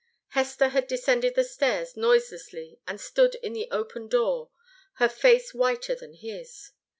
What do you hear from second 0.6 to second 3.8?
had descended the stairs noiselessly and stood in the